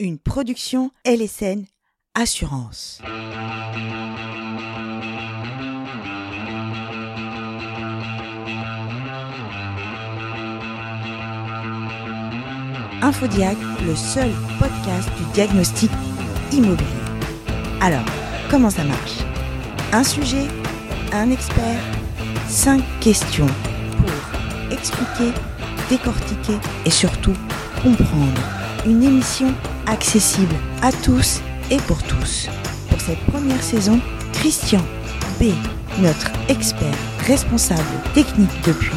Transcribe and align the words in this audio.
une 0.00 0.18
production 0.18 0.90
LSN 1.04 1.64
Assurance. 2.14 3.02
Infodiag, 13.02 13.56
le 13.86 13.94
seul 13.94 14.30
podcast 14.58 15.08
du 15.18 15.24
diagnostic 15.34 15.90
immobilier. 16.50 16.86
Alors, 17.82 18.04
comment 18.50 18.70
ça 18.70 18.84
marche? 18.84 19.18
Un 19.92 20.02
sujet, 20.02 20.46
un 21.12 21.30
expert, 21.30 21.80
cinq 22.48 22.82
questions 23.00 23.46
pour 23.98 24.72
expliquer, 24.72 25.32
décortiquer 25.90 26.58
et 26.86 26.90
surtout 26.90 27.34
comprendre. 27.82 28.40
Une 28.86 29.02
émission 29.02 29.54
accessible 29.86 30.54
à 30.82 30.92
tous 30.92 31.40
et 31.70 31.78
pour 31.78 32.02
tous. 32.02 32.48
Pour 32.88 33.00
cette 33.00 33.20
première 33.26 33.62
saison, 33.62 34.00
Christian 34.32 34.82
B, 35.40 35.52
notre 36.00 36.30
expert 36.48 36.94
responsable 37.26 37.82
technique 38.14 38.50
depuis 38.64 38.96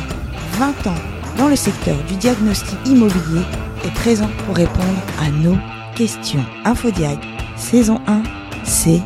20 0.54 0.88
ans 0.88 1.02
dans 1.38 1.48
le 1.48 1.56
secteur 1.56 1.98
du 2.06 2.16
diagnostic 2.16 2.78
immobilier, 2.86 3.42
est 3.86 3.94
présent 3.96 4.30
pour 4.46 4.56
répondre 4.56 5.02
à 5.20 5.30
nos 5.30 5.58
questions. 5.96 6.46
Infodiag, 6.64 7.20
saison 7.58 8.00
1, 8.08 8.24
c'est 8.64 9.02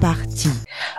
parti. 0.00 0.48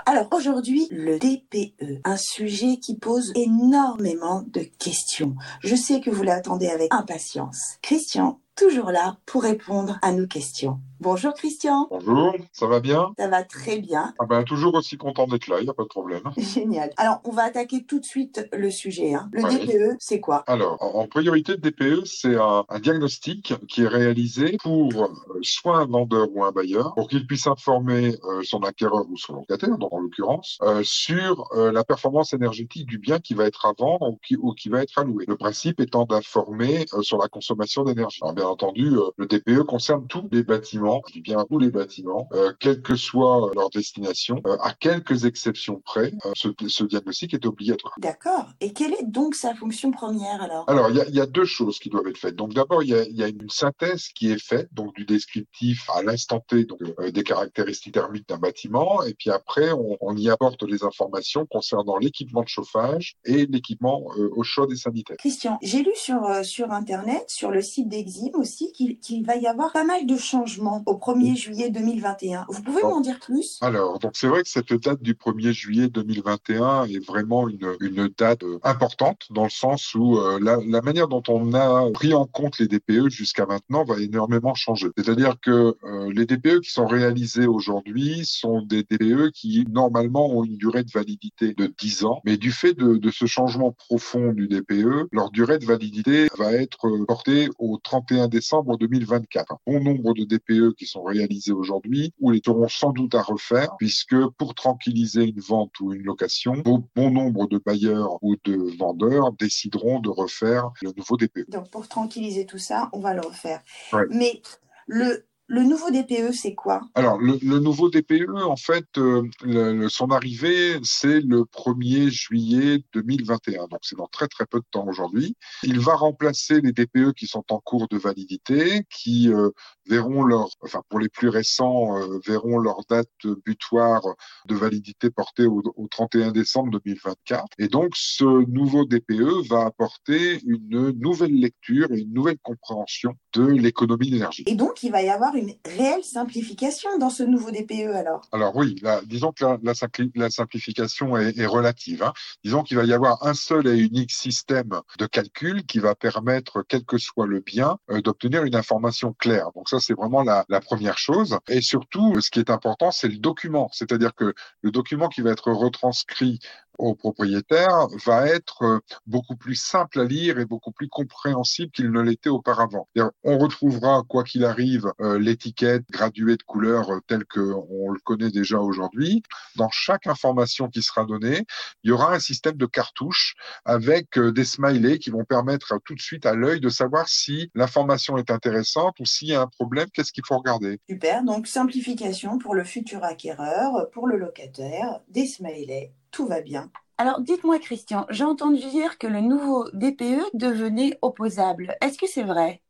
Alors 0.05 0.27
aujourd'hui, 0.31 0.87
le 0.91 1.17
DPE, 1.17 2.01
un 2.03 2.17
sujet 2.17 2.77
qui 2.77 2.95
pose 2.97 3.31
énormément 3.35 4.43
de 4.47 4.61
questions. 4.77 5.35
Je 5.61 5.75
sais 5.75 6.01
que 6.01 6.09
vous 6.09 6.23
l'attendez 6.23 6.67
avec 6.67 6.93
impatience. 6.93 7.77
Christian, 7.81 8.39
toujours 8.55 8.91
là 8.91 9.17
pour 9.25 9.43
répondre 9.43 9.99
à 10.01 10.11
nos 10.11 10.27
questions. 10.27 10.79
Bonjour 11.03 11.33
Christian. 11.33 11.87
Bonjour, 11.91 12.33
ça 12.53 12.65
va 12.65 12.79
bien? 12.79 13.11
Ça 13.19 13.27
va 13.27 13.43
très 13.43 13.79
bien. 13.79 14.13
Ah 14.19 14.25
ben, 14.25 14.43
toujours 14.45 14.73
aussi 14.75 14.95
content 14.95 15.27
d'être 15.27 15.47
là, 15.47 15.57
il 15.59 15.65
n'y 15.65 15.69
a 15.69 15.73
pas 15.73 15.83
de 15.83 15.89
problème. 15.89 16.21
Génial. 16.37 16.91
Alors, 16.95 17.19
on 17.25 17.31
va 17.31 17.43
attaquer 17.43 17.83
tout 17.83 17.99
de 17.99 18.05
suite 18.05 18.47
le 18.53 18.71
sujet. 18.71 19.13
Hein. 19.13 19.29
Le 19.33 19.43
Ouais. 19.43 19.65
DPE, 19.65 19.97
c'est 19.99 20.21
quoi? 20.21 20.45
Alors, 20.47 20.77
en 20.81 21.05
priorité, 21.07 21.51
le 21.51 21.57
DPE, 21.57 22.05
c'est 22.05 22.37
un, 22.37 22.63
un 22.69 22.79
diagnostic 22.79 23.53
qui 23.67 23.81
est 23.83 23.87
réalisé 23.87 24.55
pour 24.63 24.93
euh, 25.03 25.07
soit 25.41 25.79
un 25.79 25.85
vendeur 25.85 26.27
ou 26.33 26.45
un 26.45 26.53
bailleur, 26.53 26.93
pour 26.93 27.09
qu'il 27.09 27.27
puisse 27.27 27.47
informer 27.47 28.15
euh, 28.23 28.41
son 28.43 28.61
acquéreur 28.63 29.03
ou 29.09 29.17
son 29.17 29.33
locataire, 29.33 29.77
donc 29.77 29.91
en 29.91 29.99
l'occurrence, 29.99 30.57
euh, 30.61 30.81
sur 30.85 31.49
la 31.53 31.83
performance 31.83 32.31
énergétique 32.31 32.85
du 32.87 32.97
bien 32.97 33.19
qui 33.19 33.33
va 33.33 33.43
être 33.45 33.65
à 33.65 33.73
vendre 33.77 34.07
ou 34.09 34.19
qui, 34.25 34.37
ou 34.37 34.53
qui 34.53 34.69
va 34.69 34.81
être 34.83 34.97
alloué. 34.97 35.25
Le 35.27 35.35
principe 35.35 35.81
étant 35.81 36.05
d'informer 36.05 36.85
sur 37.01 37.17
la 37.17 37.27
consommation 37.27 37.83
d'énergie. 37.83 38.19
Alors, 38.21 38.33
bien 38.35 38.47
entendu, 38.47 38.89
le 39.17 39.25
DPE 39.25 39.63
concerne 39.63 40.07
tous 40.07 40.29
les 40.31 40.43
bâtiments, 40.43 40.92
je 41.07 41.13
dis 41.13 41.21
bien 41.21 41.45
tous 41.49 41.59
les 41.59 41.71
bâtiments, 41.71 42.27
euh, 42.33 42.53
quelle 42.59 42.81
que 42.81 42.95
soit 42.95 43.51
leur 43.55 43.69
destination, 43.69 44.41
euh, 44.45 44.57
à 44.61 44.73
quelques 44.73 45.25
exceptions 45.25 45.81
près, 45.83 46.13
euh, 46.25 46.31
ce, 46.35 46.49
ce 46.67 46.83
diagnostic 46.83 47.33
est 47.33 47.45
obligatoire. 47.45 47.93
D'accord. 47.99 48.47
Et 48.61 48.73
quelle 48.73 48.93
est 48.93 49.07
donc 49.07 49.35
sa 49.35 49.53
fonction 49.55 49.91
première 49.91 50.41
alors? 50.41 50.69
Alors, 50.69 50.89
il 50.89 50.97
y 50.97 51.01
a, 51.01 51.07
il 51.07 51.15
y 51.15 51.21
a 51.21 51.25
deux 51.25 51.45
choses 51.45 51.79
qui 51.79 51.89
doivent 51.89 52.07
être 52.07 52.17
faites. 52.17 52.35
Donc, 52.35 52.53
d'abord, 52.53 52.83
il 52.83 52.89
y 52.89 52.95
a, 52.95 53.03
il 53.03 53.15
y 53.15 53.23
a 53.23 53.27
une 53.27 53.49
synthèse 53.49 54.07
qui 54.09 54.31
est 54.31 54.43
faite, 54.43 54.69
donc 54.73 54.93
du 54.95 55.05
descriptif 55.05 55.89
à 55.93 56.03
l'instant 56.03 56.39
T, 56.47 56.65
donc 56.65 56.79
des 56.99 57.23
caractéristiques 57.23 57.93
thermiques 57.93 58.27
d'un 58.27 58.37
bâtiment, 58.37 59.03
et 59.03 59.13
puis 59.13 59.29
après, 59.29 59.71
on, 59.71 59.97
on 60.01 60.15
y 60.17 60.29
apporte 60.29 60.63
les 60.63 60.83
informations 60.83 61.45
concernant 61.45 61.97
l'équipement 61.97 62.41
de 62.41 62.47
chauffage 62.47 63.15
et 63.25 63.45
l'équipement 63.45 64.03
euh, 64.17 64.29
au 64.35 64.43
chaud 64.43 64.69
et 64.69 64.75
sanitaire. 64.75 65.17
Christian, 65.17 65.57
j'ai 65.61 65.83
lu 65.83 65.91
sur, 65.95 66.23
euh, 66.25 66.43
sur 66.43 66.71
Internet, 66.71 67.25
sur 67.27 67.51
le 67.51 67.61
site 67.61 67.87
d'Exim 67.87 68.31
aussi, 68.33 68.71
qu'il 68.71 68.99
qu'il 68.99 69.25
va 69.25 69.35
y 69.35 69.47
avoir 69.47 69.71
pas 69.71 69.83
mal 69.83 70.05
de 70.05 70.17
changements 70.17 70.82
au 70.85 70.95
1er 70.95 71.35
juillet 71.35 71.69
2021. 71.69 72.45
Vous 72.49 72.61
pouvez 72.61 72.81
m'en 72.81 73.01
dire 73.01 73.19
plus? 73.19 73.57
Alors, 73.61 73.99
donc 73.99 74.11
c'est 74.15 74.27
vrai 74.27 74.43
que 74.43 74.49
cette 74.49 74.73
date 74.73 75.01
du 75.01 75.13
1er 75.13 75.51
juillet 75.51 75.87
2021 75.87 76.85
est 76.85 77.05
vraiment 77.05 77.47
une, 77.47 77.75
une 77.79 78.09
date 78.17 78.43
euh, 78.43 78.59
importante 78.63 79.27
dans 79.29 79.43
le 79.43 79.49
sens 79.49 79.95
où 79.95 80.17
euh, 80.17 80.39
la, 80.41 80.57
la 80.65 80.81
manière 80.81 81.07
dont 81.07 81.23
on 81.27 81.53
a 81.53 81.89
pris 81.91 82.13
en 82.13 82.25
compte 82.25 82.57
les 82.59 82.67
DPE 82.67 83.09
jusqu'à 83.09 83.45
maintenant 83.45 83.83
va 83.83 83.99
énormément 83.99 84.53
changer. 84.53 84.87
C'est-à-dire 84.97 85.35
que 85.41 85.75
euh, 85.83 86.11
les 86.13 86.25
DPE 86.25 86.61
qui 86.61 86.71
sont 86.71 86.87
réalisés 86.87 87.47
aujourd'hui 87.47 88.25
sont 88.25 88.61
des 88.61 88.83
DPE 88.83 89.31
qui 89.31 89.65
normalement 89.69 90.29
ont 90.29 90.43
une 90.43 90.57
durée 90.57 90.83
de 90.83 90.91
validité 90.91 91.53
de 91.53 91.67
10 91.79 92.05
ans, 92.05 92.21
mais 92.25 92.37
du 92.37 92.51
fait 92.51 92.73
de, 92.73 92.97
de 92.97 93.11
ce 93.11 93.25
changement 93.25 93.71
profond 93.71 94.33
du 94.33 94.47
DPE, 94.47 95.07
leur 95.11 95.31
durée 95.31 95.57
de 95.57 95.65
validité 95.65 96.27
va 96.37 96.53
être 96.53 96.87
euh, 96.87 97.05
portée 97.05 97.49
au 97.59 97.79
31 97.81 98.27
décembre 98.27 98.77
2024. 98.77 99.53
Un 99.53 99.57
bon 99.65 99.83
nombre 99.83 100.13
de 100.13 100.23
DPE 100.23 100.62
qui 100.71 100.85
sont 100.85 101.03
réalisés 101.03 101.51
aujourd'hui 101.51 102.13
ou 102.19 102.31
les 102.31 102.41
auront 102.47 102.67
sans 102.67 102.91
doute 102.91 103.15
à 103.15 103.21
refaire 103.21 103.75
puisque 103.77 104.15
pour 104.37 104.55
tranquilliser 104.55 105.23
une 105.23 105.39
vente 105.39 105.79
ou 105.79 105.93
une 105.93 106.03
location, 106.03 106.53
bon, 106.53 106.87
bon 106.95 107.11
nombre 107.11 107.47
de 107.47 107.57
bailleurs 107.57 108.17
ou 108.21 108.35
de 108.43 108.55
vendeurs 108.77 109.33
décideront 109.33 109.99
de 109.99 110.09
refaire 110.09 110.71
le 110.81 110.91
nouveau 110.95 111.17
DPE. 111.17 111.49
Donc 111.49 111.69
pour 111.69 111.87
tranquilliser 111.87 112.45
tout 112.45 112.57
ça, 112.57 112.89
on 112.93 112.99
va 112.99 113.13
le 113.13 113.21
refaire. 113.21 113.61
Ouais. 113.91 114.05
Mais 114.09 114.41
le, 114.87 115.25
le 115.47 115.63
nouveau 115.63 115.91
DPE, 115.91 116.31
c'est 116.33 116.55
quoi? 116.55 116.81
Alors, 116.95 117.17
le, 117.19 117.37
le 117.41 117.59
nouveau 117.59 117.89
DPE, 117.89 118.29
en 118.43 118.55
fait, 118.55 118.85
euh, 118.97 119.23
le- 119.43 119.89
son 119.89 120.09
arrivée, 120.09 120.79
c'est 120.83 121.19
le 121.19 121.43
1er 121.45 122.09
juillet 122.09 122.83
2021. 122.93 123.67
Donc, 123.67 123.79
c'est 123.83 123.97
dans 123.97 124.07
très, 124.07 124.27
très 124.27 124.45
peu 124.45 124.59
de 124.59 124.65
temps 124.71 124.87
aujourd'hui. 124.87 125.35
Il 125.63 125.79
va 125.79 125.95
remplacer 125.95 126.61
les 126.61 126.71
DPE 126.71 127.13
qui 127.13 127.27
sont 127.27 127.43
en 127.49 127.59
cours 127.59 127.87
de 127.89 127.97
validité, 127.97 128.83
qui 128.89 129.31
euh, 129.31 129.49
verront 129.85 130.23
leur, 130.23 130.47
enfin, 130.61 130.81
pour 130.89 130.99
les 130.99 131.09
plus 131.09 131.29
récents, 131.29 131.97
euh, 131.97 132.19
verront 132.25 132.57
leur 132.57 132.77
date 132.89 133.09
butoir 133.45 134.01
de 134.47 134.55
validité 134.55 135.09
portée 135.09 135.45
au, 135.45 135.61
au 135.75 135.87
31 135.87 136.31
décembre 136.31 136.71
2024. 136.71 137.45
Et 137.59 137.67
donc, 137.67 137.91
ce 137.95 138.23
nouveau 138.49 138.85
DPE 138.85 139.47
va 139.49 139.65
apporter 139.65 140.39
une 140.45 140.91
nouvelle 140.99 141.33
lecture 141.35 141.91
et 141.91 141.99
une 141.99 142.13
nouvelle 142.13 142.39
compréhension 142.41 143.13
de 143.33 143.45
l'économie 143.45 144.09
d'énergie. 144.09 144.43
Et 144.47 144.55
donc, 144.55 144.83
il 144.83 144.91
va 144.91 145.01
y 145.01 145.09
avoir 145.09 145.32
une 145.35 145.53
réelle 145.65 146.03
simplification 146.03 146.97
dans 146.97 147.09
ce 147.09 147.23
nouveau 147.23 147.51
DPE 147.51 147.93
alors? 147.93 148.27
Alors 148.31 148.55
oui, 148.55 148.75
la- 148.81 149.01
disons 149.01 149.31
que 149.31 149.43
la, 149.43 149.57
la 149.63 149.73
simpli- 149.73 150.11
la 150.15 150.29
simplification 150.29 151.17
est, 151.17 151.45
relative. 151.45 152.03
hein. 152.03 152.13
Disons 152.43 152.63
qu'il 152.63 152.77
va 152.77 152.85
y 152.85 152.93
avoir 152.93 153.25
un 153.25 153.33
seul 153.33 153.67
et 153.67 153.77
unique 153.77 154.11
système 154.11 154.69
de 154.97 155.05
calcul 155.05 155.65
qui 155.65 155.79
va 155.79 155.95
permettre, 155.95 156.63
quel 156.67 156.85
que 156.85 156.97
soit 156.97 157.27
le 157.27 157.39
bien, 157.39 157.77
euh, 157.91 158.01
d'obtenir 158.01 158.43
une 158.43 158.55
information 158.55 159.13
claire. 159.13 159.51
Donc 159.55 159.69
ça, 159.69 159.79
c'est 159.79 159.93
vraiment 159.93 160.23
la 160.23 160.45
première 160.61 160.97
chose. 160.97 161.37
Et 161.47 161.61
surtout, 161.61 162.19
ce 162.21 162.29
qui 162.29 162.39
est 162.39 162.49
important, 162.49 162.91
c'est 162.91 163.07
le 163.07 163.17
document. 163.17 163.69
C'est-à-dire 163.73 164.13
que 164.15 164.33
le 164.61 164.71
document 164.71 165.09
qui 165.09 165.21
va 165.21 165.31
être 165.31 165.51
retranscrit 165.51 166.39
au 166.77 166.95
propriétaire 166.95 167.87
va 168.05 168.27
être 168.27 168.63
euh, 168.63 168.79
beaucoup 169.05 169.35
plus 169.35 169.55
simple 169.55 170.01
à 170.01 170.03
lire 170.05 170.39
et 170.39 170.45
beaucoup 170.45 170.71
plus 170.71 170.89
compréhensible 170.89 171.71
qu'il 171.71 171.91
ne 171.91 172.01
l'était 172.01 172.29
auparavant. 172.29 172.87
On 173.23 173.37
retrouvera, 173.37 174.03
quoi 174.07 174.23
qu'il 174.23 174.45
arrive, 174.45 174.91
euh, 174.99 175.19
l'étiquette 175.19 175.83
graduée 175.89 176.37
de 176.37 176.43
couleurs 176.43 176.91
euh, 176.91 176.99
telle 177.07 177.25
qu'on 177.25 177.91
le 177.91 177.99
connaît 178.03 178.31
déjà 178.31 178.59
aujourd'hui. 178.59 179.23
Dans 179.55 179.69
chaque 179.69 180.07
information 180.07 180.67
qui 180.67 180.81
sera 180.81 181.05
donnée, 181.05 181.45
il 181.83 181.89
y 181.89 181.91
aura 181.91 182.13
un 182.13 182.19
système 182.19 182.57
de 182.57 182.65
cartouches 182.65 183.35
avec 183.65 184.19
des 184.19 184.45
smileys 184.45 184.99
qui 184.99 185.09
vont 185.09 185.25
permettre 185.25 185.79
tout 185.85 185.95
de 185.95 186.01
suite 186.01 186.25
à 186.25 186.33
l'œil 186.33 186.59
de 186.59 186.69
savoir 186.69 187.07
si 187.07 187.51
l'information 187.55 188.17
est 188.17 188.31
intéressante 188.31 188.99
ou 188.99 189.05
s'il 189.05 189.29
y 189.29 189.35
a 189.35 189.41
un 189.41 189.47
problème, 189.47 189.87
qu'est-ce 189.93 190.11
qu'il 190.11 190.25
faut 190.25 190.37
regarder. 190.37 190.79
Super, 190.89 191.23
donc 191.23 191.47
simplification 191.47 192.37
pour 192.37 192.55
le 192.55 192.63
futur 192.63 193.03
acquéreur, 193.03 193.89
pour 193.91 194.07
le 194.07 194.17
locataire, 194.17 194.99
des 195.09 195.25
smileys, 195.25 195.93
tout 196.13 196.27
va 196.27 196.39
bien. 196.39 196.71
Alors 196.97 197.19
dites-moi 197.19 197.59
Christian, 197.59 198.05
j'ai 198.09 198.23
entendu 198.23 198.59
dire 198.69 198.97
que 198.97 199.07
le 199.07 199.19
nouveau 199.19 199.67
DPE 199.73 200.29
devenait 200.33 200.97
opposable. 201.01 201.75
Est-ce 201.81 201.97
que 201.97 202.07
c'est 202.07 202.23
vrai? 202.23 202.61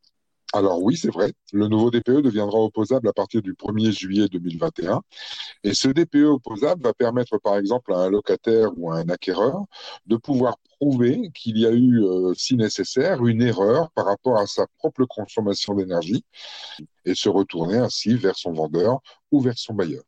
Alors 0.56 0.82
oui, 0.82 0.96
c'est 0.96 1.12
vrai. 1.12 1.34
Le 1.52 1.68
nouveau 1.68 1.90
DPE 1.90 2.22
deviendra 2.22 2.60
opposable 2.60 3.08
à 3.10 3.14
partir 3.14 3.42
du 3.42 3.54
1er 3.56 3.92
juillet 3.92 4.28
2021. 4.28 5.02
Et 5.64 5.74
ce 5.74 5.88
DPE 5.88 6.26
opposable 6.26 6.84
va 6.84 6.94
permettre, 6.94 7.40
par 7.40 7.58
exemple, 7.58 7.92
à 7.92 7.98
un 7.98 8.10
locataire 8.10 8.70
ou 8.78 8.92
à 8.92 8.98
un 8.98 9.10
acquéreur 9.10 9.64
de 10.06 10.16
pouvoir 10.16 10.58
prouver 10.80 11.32
qu'il 11.34 11.58
y 11.58 11.66
a 11.66 11.72
eu, 11.72 12.04
euh, 12.04 12.34
si 12.36 12.56
nécessaire, 12.56 13.26
une 13.26 13.42
erreur 13.42 13.90
par 13.92 14.06
rapport 14.06 14.38
à 14.38 14.46
sa 14.46 14.68
propre 14.78 15.06
consommation 15.06 15.74
d'énergie 15.74 16.24
et 17.06 17.16
se 17.16 17.30
retourner 17.30 17.78
ainsi 17.78 18.16
vers 18.16 18.36
son 18.36 18.54
vendeur 18.54 19.00
ou 19.32 19.42
vers 19.42 19.58
son 19.58 19.74
bailleur. 19.74 20.04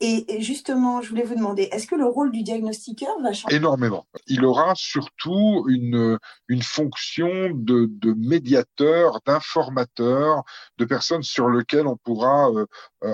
Et 0.00 0.40
justement, 0.40 1.00
je 1.02 1.08
voulais 1.08 1.22
vous 1.22 1.36
demander, 1.36 1.68
est-ce 1.72 1.86
que 1.86 1.94
le 1.94 2.04
rôle 2.06 2.32
du 2.32 2.42
diagnostiqueur 2.42 3.20
va 3.22 3.32
changer? 3.32 3.54
Énormément. 3.54 4.06
Il 4.26 4.44
aura 4.44 4.74
surtout 4.74 5.64
une, 5.68 6.18
une 6.48 6.62
fonction 6.62 7.50
de, 7.54 7.88
de 7.90 8.12
médiateur, 8.12 9.20
d'informateur, 9.24 10.42
de 10.78 10.84
personnes 10.84 11.22
sur 11.22 11.48
lesquelles 11.48 11.86
on 11.86 11.96
pourra, 11.96 12.50
euh, 12.50 12.66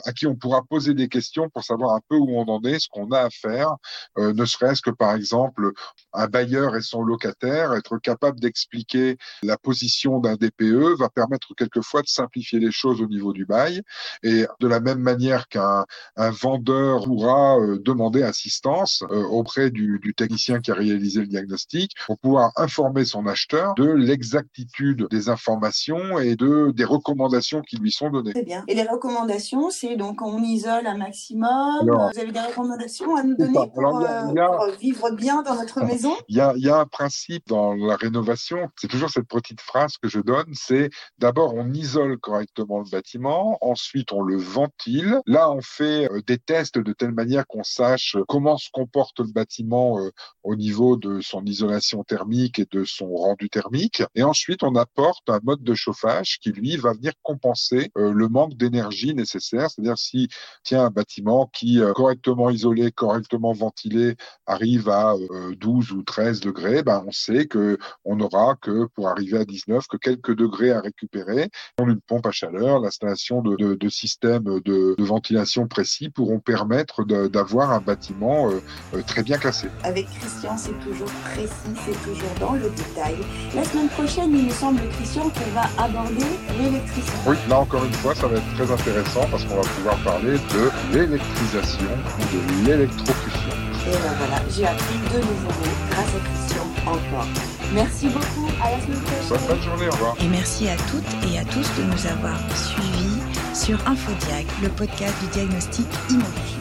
à 0.04 0.12
qui 0.12 0.26
on 0.26 0.36
pourra 0.36 0.62
poser 0.62 0.94
des 0.94 1.08
questions 1.08 1.48
pour 1.48 1.64
savoir 1.64 1.94
un 1.94 2.00
peu 2.08 2.16
où 2.16 2.30
on 2.30 2.44
en 2.48 2.62
est, 2.62 2.78
ce 2.78 2.88
qu'on 2.88 3.10
a 3.10 3.20
à 3.20 3.30
faire, 3.30 3.76
euh, 4.18 4.32
ne 4.32 4.44
serait-ce 4.44 4.82
que 4.82 4.90
par 4.90 5.14
exemple 5.14 5.72
un 6.12 6.26
bailleur 6.26 6.76
et 6.76 6.82
son 6.82 7.02
locataire, 7.02 7.74
être 7.74 7.98
capable 7.98 8.40
d'expliquer 8.40 9.16
la 9.42 9.56
position 9.56 10.18
d'un 10.18 10.34
DPE 10.34 10.98
va 10.98 11.08
permettre 11.08 11.54
quelquefois 11.54 12.02
de 12.02 12.08
simplifier 12.08 12.58
les 12.58 12.72
choses 12.72 13.00
au 13.00 13.06
niveau 13.06 13.32
du 13.32 13.44
bail. 13.44 13.82
Et 14.22 14.46
de 14.60 14.68
la 14.68 14.80
même 14.80 15.00
manière 15.00 15.48
qu'un 15.48 15.84
un 16.16 16.30
vendeur 16.30 17.04
pourra 17.04 17.58
euh, 17.58 17.78
demander 17.78 18.22
assistance 18.22 19.02
euh, 19.10 19.24
auprès 19.24 19.70
du, 19.70 19.98
du, 20.00 20.14
technicien 20.14 20.60
qui 20.60 20.70
a 20.70 20.74
réalisé 20.74 21.20
le 21.20 21.26
diagnostic 21.26 21.92
pour 22.06 22.18
pouvoir 22.18 22.52
informer 22.56 23.04
son 23.04 23.26
acheteur 23.26 23.74
de 23.74 23.90
l'exactitude 23.90 25.06
des 25.10 25.28
informations 25.28 26.18
et 26.18 26.36
de 26.36 26.72
des 26.72 26.84
recommandations 26.84 27.62
qui 27.62 27.76
lui 27.76 27.92
sont 27.92 28.10
données. 28.10 28.32
Très 28.32 28.42
bien. 28.42 28.64
Et 28.68 28.74
les 28.74 28.86
recommandations, 28.86 29.70
c'est 29.80 29.96
donc 29.96 30.20
on 30.20 30.42
isole 30.42 30.86
un 30.86 30.96
maximum. 30.96 31.86
vous 31.86 32.20
avez 32.20 32.32
des 32.32 32.40
recommandations 32.40 33.16
à 33.16 33.22
nous 33.22 33.34
donner 33.34 33.58
pour, 33.74 33.96
euh, 33.96 34.72
vivre 34.78 35.10
bien 35.12 35.42
dans 35.42 35.54
notre 35.54 35.82
maison? 35.84 36.14
Il 36.28 36.36
y 36.36 36.40
a, 36.40 36.52
il 36.56 36.62
y 36.62 36.68
a 36.68 36.78
un 36.78 36.86
principe 36.86 37.46
dans 37.48 37.74
la 37.74 37.96
rénovation. 37.96 38.68
C'est 38.76 38.88
toujours 38.88 39.08
cette 39.08 39.28
petite 39.28 39.60
phrase 39.60 39.96
que 39.96 40.08
je 40.08 40.20
donne. 40.20 40.52
C'est 40.52 40.90
d'abord 41.18 41.54
on 41.54 41.72
isole 41.72 42.18
correctement 42.18 42.80
le 42.80 42.90
bâtiment, 42.90 43.56
ensuite 43.62 44.12
on 44.12 44.22
le 44.22 44.36
ventile. 44.36 45.20
Là, 45.26 45.50
on 45.50 45.62
fait 45.62 46.08
des 46.26 46.38
tests 46.38 46.78
de 46.78 46.92
telle 46.92 47.12
manière 47.12 47.46
qu'on 47.46 47.64
sache 47.64 48.16
comment 48.28 48.58
se 48.58 48.68
comporte 48.72 49.20
le 49.20 49.32
bâtiment 49.32 49.98
euh, 49.98 50.10
au 50.42 50.56
niveau 50.56 50.96
de 50.96 51.20
son 51.20 51.44
isolation 51.44 52.04
thermique 52.04 52.58
et 52.58 52.66
de 52.70 52.84
son 52.84 53.14
rendu 53.14 53.48
thermique. 53.48 54.02
Et 54.14 54.22
ensuite, 54.22 54.62
on 54.62 54.74
apporte 54.74 55.28
un 55.30 55.40
mode 55.42 55.62
de 55.62 55.74
chauffage 55.74 56.38
qui, 56.40 56.50
lui, 56.50 56.76
va 56.76 56.92
venir 56.92 57.12
compenser 57.22 57.90
euh, 57.96 58.12
le 58.12 58.28
manque 58.28 58.54
d'énergie 58.54 59.14
nécessaire. 59.14 59.69
C'est-à-dire 59.70 59.98
si 59.98 60.28
tiens 60.62 60.84
un 60.84 60.90
bâtiment 60.90 61.50
qui, 61.52 61.80
euh, 61.80 61.92
correctement 61.92 62.50
isolé, 62.50 62.92
correctement 62.92 63.52
ventilé, 63.52 64.16
arrive 64.46 64.88
à 64.88 65.14
12 65.58 65.92
ou 65.92 66.02
13 66.02 66.40
degrés, 66.40 66.82
ben, 66.82 67.04
on 67.06 67.12
sait 67.12 67.46
que 67.46 67.78
on 68.04 68.16
n'aura 68.16 68.56
que, 68.60 68.86
pour 68.94 69.08
arriver 69.08 69.38
à 69.38 69.44
19, 69.44 69.86
que 69.86 69.96
quelques 69.96 70.34
degrés 70.34 70.72
à 70.72 70.80
récupérer. 70.80 71.50
On 71.78 71.88
une 71.88 72.00
pompe 72.00 72.26
à 72.26 72.30
chaleur, 72.30 72.80
l'installation 72.80 73.42
de, 73.42 73.56
de, 73.56 73.74
de 73.74 73.88
systèmes 73.88 74.60
de, 74.60 74.94
de 74.96 75.04
ventilation 75.04 75.66
précis 75.66 76.08
pourront 76.08 76.40
permettre 76.40 77.04
d'avoir 77.04 77.72
un 77.72 77.80
bâtiment 77.80 78.50
euh, 78.50 78.60
euh, 78.94 79.02
très 79.06 79.22
bien 79.22 79.38
classé. 79.38 79.68
Avec 79.82 80.06
Christian, 80.10 80.56
c'est 80.56 80.78
toujours 80.80 81.10
précis, 81.24 81.80
c'est 81.84 82.02
toujours 82.02 82.34
dans 82.40 82.52
le 82.52 82.70
détail. 82.70 83.16
La 83.54 83.64
semaine 83.64 83.88
prochaine, 83.88 84.32
il 84.32 84.46
me 84.46 84.50
semble, 84.50 84.80
Christian, 84.90 85.30
qu'on 85.30 85.50
va 85.54 85.82
aborder 85.82 86.24
l'électricité. 86.58 87.12
Oui, 87.26 87.36
là 87.48 87.60
encore 87.60 87.84
une 87.84 87.92
fois, 87.92 88.14
ça 88.14 88.26
va 88.26 88.36
être 88.36 88.54
très 88.54 88.70
intéressant 88.70 89.26
parce 89.30 89.44
qu'on 89.50 89.56
va 89.56 89.68
pouvoir 89.68 89.96
parler 89.98 90.32
de 90.32 90.70
l'électrisation 90.92 91.88
ou 92.18 92.36
de 92.36 92.66
l'électrocution. 92.66 93.50
Et 93.86 93.92
ben 93.92 94.14
voilà, 94.18 94.42
j'ai 94.48 94.66
appris 94.66 94.98
de 95.12 95.18
nouveaux 95.18 95.48
mots 95.48 95.76
grâce 95.90 96.06
à 96.06 96.20
Christian 96.28 96.66
encore. 96.86 97.26
Merci 97.72 98.08
beaucoup, 98.08 98.48
à 98.62 98.70
la 98.72 98.80
semaine 98.80 99.00
prochaine. 99.00 99.46
Bonne 99.48 99.62
journée, 99.62 99.88
au 99.88 99.92
revoir. 99.92 100.16
Et 100.20 100.28
merci 100.28 100.68
à 100.68 100.76
toutes 100.90 101.32
et 101.32 101.38
à 101.38 101.44
tous 101.44 101.66
de 101.78 101.84
nous 101.84 102.06
avoir 102.06 102.38
suivis 102.54 103.20
sur 103.54 103.78
InfoDiag, 103.86 104.46
le 104.62 104.68
podcast 104.68 105.14
du 105.20 105.26
diagnostic 105.28 105.86
immobilier. 106.10 106.59